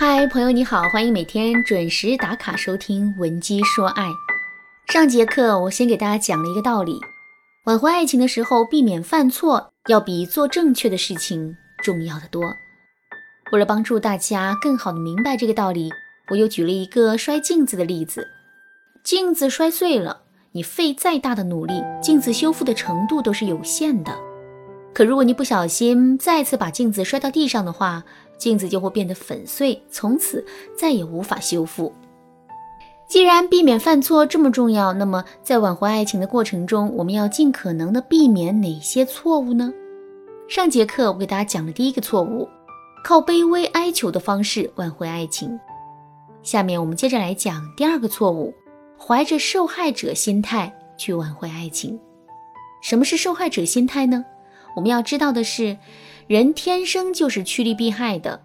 [0.00, 4.04] 嗨，朋友你好，欢迎每天准时打卡收听《闻鸡说爱》。
[4.92, 7.00] 上节课我先给大家讲了一个道理：
[7.64, 12.44] 挽回爱情的时候，避免犯错，要比做正确的事情重要的多。
[13.50, 15.90] 为了帮助大家更好的明白这个道理，
[16.30, 18.24] 我又举了一个摔镜子的例子。
[19.02, 20.20] 镜子摔碎了，
[20.52, 24.16] 你费再大的努力，镜子修复的程度都是有限的。
[24.94, 28.04] 可如果你不小心再次把镜子摔到地上的话，
[28.38, 30.46] 镜子就会变得粉碎，从此
[30.78, 31.92] 再也无法修复。
[33.08, 39.72] 既然避免犯错这么重要，那么在挽回爱情的过程中，我们要尽可能的避免哪些错误呢？
[40.46, 42.48] 上节课我给大家讲了第一个错误，
[43.02, 45.58] 靠卑微哀求的方式挽回爱情。
[46.42, 48.54] 下面我们接着来讲第二个错误，
[48.98, 51.98] 怀着受害者心态去挽回爱情。
[52.82, 54.24] 什么是受害者心态呢？
[54.76, 55.76] 我们要知道的是。
[56.28, 58.38] 人天生就是趋利避害的，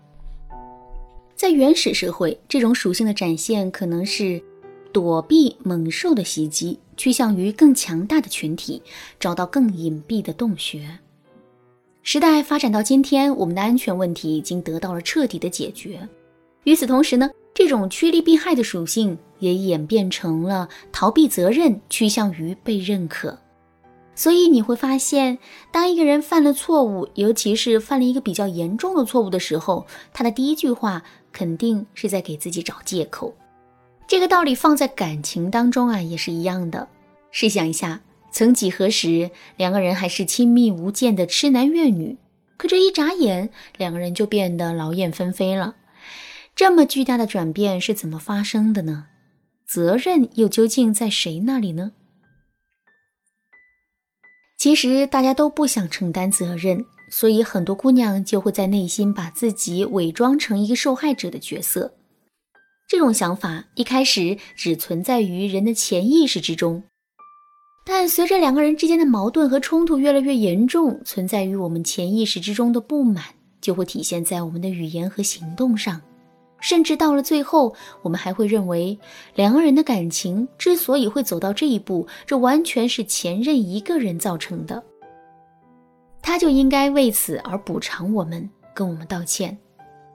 [1.36, 4.42] 在原始社会，这种属性的展现可能是
[4.94, 8.82] 躲避猛兽的袭击，趋向于更强大的群体，
[9.20, 10.98] 找到更隐蔽的洞穴。
[12.04, 16.08] 时代发展到今天，我们的安全问题已经得到了彻底的解决。
[16.64, 23.38] 与此同时呢，这种趋利避害的属性也演变成了逃避责任，趋向于被认可。
[24.16, 25.40] 所以你会发现，
[25.72, 33.34] 当一个人犯了错误，尤其是犯了一个比较严重的错误的时候，他的第一句话肯定是在给自己找借口。
[34.06, 36.88] 这个道理放在感情当中啊，也是一样的。
[37.32, 42.18] 试想一下，曾几何时，两个人还是亲密无间的痴男怨女，
[42.58, 45.76] 可这一眨眼，两个人就变得劳燕分飞了。
[46.56, 49.08] 这么巨大的转变是怎么发生的呢？
[49.66, 51.94] 责任又究竟在谁那里呢？
[54.64, 61.94] 其实大家都不想承担责任，所以很多姑娘就会在内心把自己伪装成一个受害者的角色。
[62.88, 66.82] 这种想法一开始只存在于人的潜意识之中，
[67.86, 73.26] 但随着两个人之间的矛盾和冲突越来越严重，存在于我们潜意识之中的不满
[73.60, 76.00] 就会体现在我们的语言和行动上。
[76.64, 78.98] 甚至到了最后，我们还会认为
[79.36, 84.82] 两个人的感情之所以会走到这一步，这完全是前任一个人造成的，
[86.22, 89.56] 他就应该为此而补偿我们，跟我们道歉。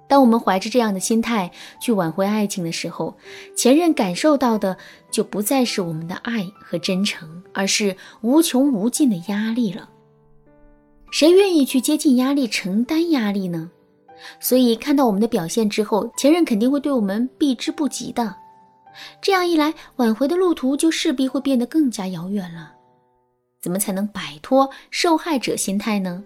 [0.08, 1.50] 当我们怀着这样的心态
[1.82, 3.14] 去挽回爱情的时候，
[3.54, 4.74] 前任感受到的
[5.10, 9.90] 就不再是我们的爱和真诚，而是无穷无尽的压力了。
[11.10, 13.70] 谁愿意去接近压力、承担压力呢？
[14.40, 18.34] 所以看到我们的表现之后，前任肯定会对我们避之不及的。
[19.20, 22.72] 这样一来，挽回的路途就势必会变得更加遥远了。
[23.60, 26.22] 怎么才能摆脱受害者心态呢？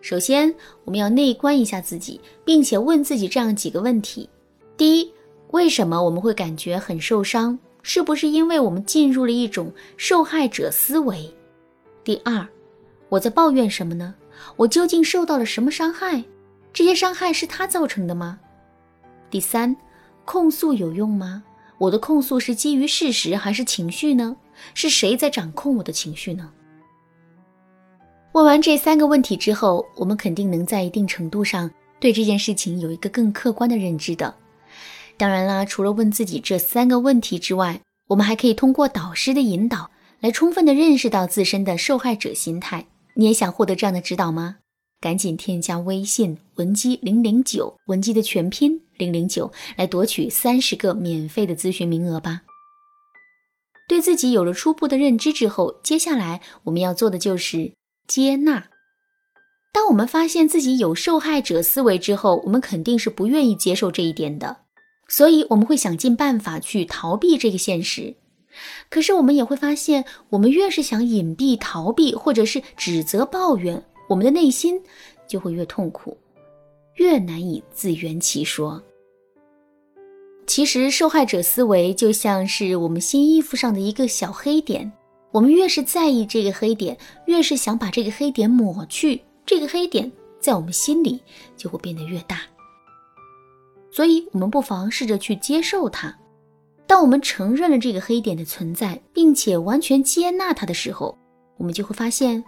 [0.00, 4.28] 首先，我们要内观一下自己，并且问自己这样几个问题：
[4.76, 5.12] 第一，
[5.52, 7.58] 为什么我们会感觉很受伤？
[7.82, 11.32] 是不是因为我们进入了一种受害者思维？
[12.02, 12.46] 第二，
[13.08, 14.14] 我在抱怨什么呢？
[14.56, 16.22] 我究竟受到了什么伤害？
[16.74, 18.40] 这些伤害是他造成的吗？
[19.30, 19.74] 第三，
[20.24, 21.44] 控诉有用吗？
[21.78, 24.36] 我的控诉是基于事实还是情绪呢？
[24.74, 26.50] 是谁在掌控我的情绪呢？
[28.32, 31.70] 问完这三个问题之后，我们肯定能在一定程度上
[32.00, 34.34] 对这件事情有一个更客观的认知的。
[35.16, 42.84] 当然啦，除了问自己这三个问题之外，我们还可以通过导师的引导来充分的认识到自身的受害者心态。
[43.14, 44.56] 你也想获得这样的指导吗？
[45.04, 52.40] 赶紧添加微信文姬零零九，文姬的全拼零零九，来夺取三十个免费的咨询名额吧。
[53.86, 57.74] 对自己有了初步的认知之后，接下来我们要做的就是
[58.08, 58.68] 接纳。
[59.74, 64.56] 当我们发现自己有受害者思维之后，我们肯定是不愿意接受这一点的，
[65.08, 68.14] 所以我们会想尽办法去逃避这个现实。
[68.88, 73.84] 可是我们也会发现，我们越是想隐蔽、逃避，或者是指责、抱怨。
[74.08, 74.80] 我们的内心
[75.26, 76.16] 就会越痛苦，
[76.96, 78.82] 越难以自圆其说。
[80.46, 84.92] 其实，受害者思维就像是我们新衣服上的一个小黑点，
[85.30, 86.96] 我们越是在意这个黑点，
[87.26, 91.18] 越是想把这个黑点抹去，这个黑点在我们心里
[91.56, 92.42] 就会变得越大。
[93.90, 96.14] 所以，我们不妨试着去接受它。
[96.86, 101.16] 当我们承认了这个黑点的存在，并且完全接纳它的时候，
[101.56, 102.42] 我们就会发现，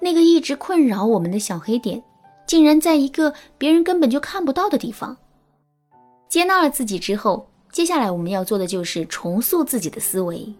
[0.00, 2.02] 那个一直困扰我们的小黑点，
[2.46, 5.16] 竟然在一个别人根本就看不到的地方。
[6.28, 10.52] 接纳了自己之后，接下来我们要做的就是重塑自己的思维。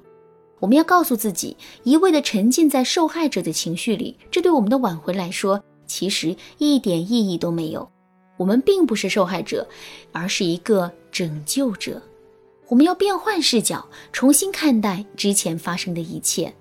[0.59, 7.89] 我们要告诉自己，一味的沉浸在受害者的情绪里，这对我们的挽回来说，其实一点意义都没有。
[8.37, 9.67] 我们并不是受害者，
[10.13, 12.01] 而是一个拯救者。
[12.69, 16.53] 我们要变换视角，重新看待之前发生的一切，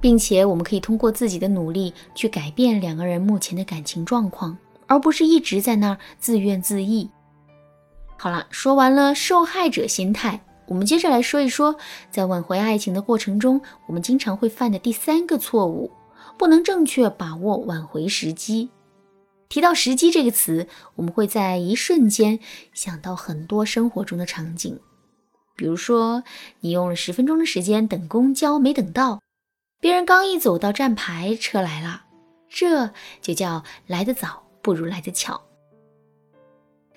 [0.00, 4.56] 并且我们可以通过自己的努力去改变两个人目前的感情状况，
[4.86, 7.08] 而不是一直在那儿自怨自艾。
[8.16, 11.76] 好了，说完了受害者心态，我们接着来说一说，
[12.10, 15.90] 在挽回爱情的过程中，我们经常会犯的第三个错误：
[16.38, 18.70] 不能正确把握挽回时机。
[19.48, 20.66] 提到时机这个词，
[20.96, 22.40] 我们会在一瞬间
[22.72, 24.78] 想到很多生活中的场景。
[25.54, 26.24] 比如说，
[26.60, 29.20] 你用了十分钟的时间等公交没等到，
[29.78, 32.04] 别人刚一走到站牌，车来了，
[32.48, 32.90] 这
[33.20, 35.40] 就叫来得早不如来得巧。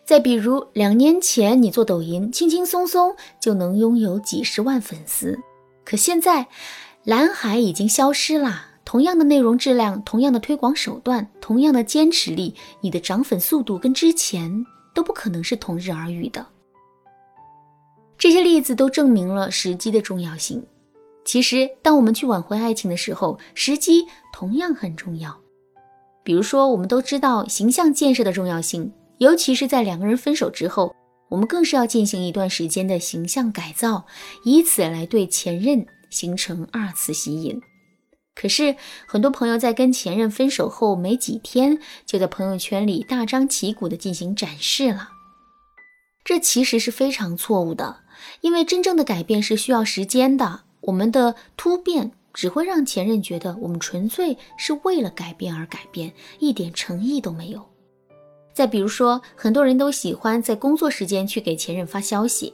[0.06, 5.38] 再比如，两年前你做抖音，轻轻松松就能拥有几十万粉丝，
[5.84, 6.48] 可现在
[7.04, 8.68] 蓝海已经消失了。
[8.86, 14.66] 同样的内容质量，同样的推广手段，同样的坚持力，你的涨粉速度跟之前
[14.96, 16.44] 都不可能是同日而语的。
[18.18, 20.66] 这些例子都证明了时机的重要性。
[21.31, 24.04] 其实，当我们去挽回爱情的时候，时机
[24.34, 25.40] 同样很重要。
[26.24, 30.92] 比如说，我们都知道形象建设的重要性，尤其是在两个人分手之后，
[31.30, 34.08] 我们更是要进行一段时间的形象改造，
[34.44, 37.62] 以此来对前任形成二次吸引。
[38.34, 38.76] 可是，
[39.08, 41.78] 很多朋友在跟前任分手后没几天，
[42.08, 45.10] 就在朋友圈里大张旗鼓地进行展示了，
[46.26, 47.98] 这其实是非常错误的。
[48.42, 57.64] 因为真正的改变是需要时间的，我们的突变只会让前任觉得我们纯粹是为了改变而改变，一点诚意都没有。
[58.54, 62.52] 再比如说，很多人都喜欢在工作时间去给前任发消息，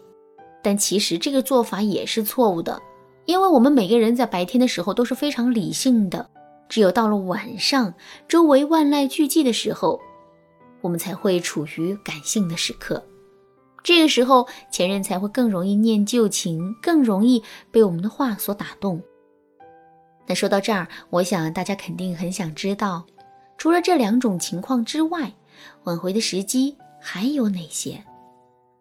[0.62, 2.78] 但其实这个做法也是错误的，
[3.24, 6.30] 因为我们每个人在白天的时候都是非常理性的，
[6.68, 7.94] 只有到了晚上，
[8.28, 9.98] 周围万籁俱寂的时候，
[10.82, 13.02] 我们才会处于感性的时刻。
[13.86, 19.00] 这个时候，前任才会更容易念旧情，更容易被我们的话所打动。
[20.26, 23.06] 那说到这儿，我想大家肯定很想知道，
[23.60, 25.32] 除了这两种情况之外，
[25.84, 28.04] 挽回的时机还有哪些？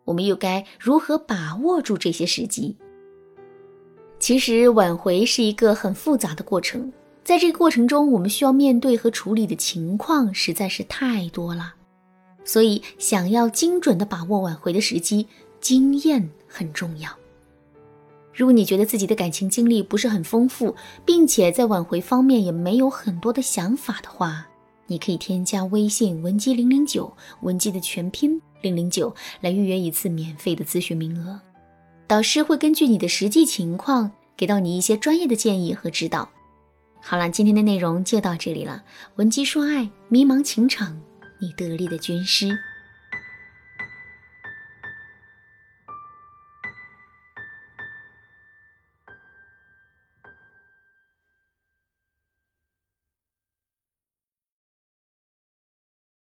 [0.06, 2.74] 我们又该如何把握住这些时机？
[4.18, 6.90] 其实，挽回是一个很复杂的过程，
[7.22, 11.74] 在这个过程中，我们需要面对和处理的情况实在是太多了。
[12.44, 15.26] 所以，想要精准的把握挽回的时机，
[15.60, 17.10] 经验很重要。
[18.32, 20.74] 如果你觉得自己的感情经历不是很丰富，
[21.04, 24.46] 并且在挽回方面也没有很多的想法的话，
[24.86, 27.10] 你可以添加微信文姬零零九，
[27.42, 31.40] 文姬的全拼零零九，来预约一次免费的咨询名额。
[32.06, 36.28] 导师会根据你的实际情况，给到你一些专业的建议和指导。
[37.00, 38.82] 好了，今天的内容就到这里了。
[39.16, 41.00] 文姬说爱，迷茫情场。
[41.38, 42.58] 你得力的军师。